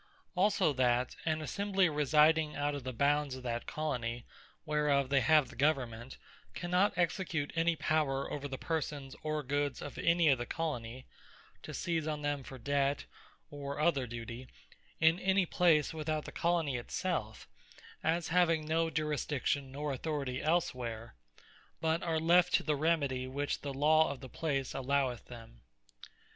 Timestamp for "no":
18.65-18.89